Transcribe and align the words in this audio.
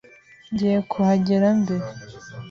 Ngiye 0.51 0.79
kuhagera 0.91 1.47
mbere. 1.61 1.85